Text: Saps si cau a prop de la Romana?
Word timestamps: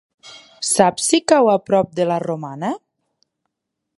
Saps 0.69 1.09
si 1.11 1.19
cau 1.33 1.51
a 1.51 1.57
prop 1.67 1.93
de 2.01 2.09
la 2.13 2.19
Romana? 2.27 2.75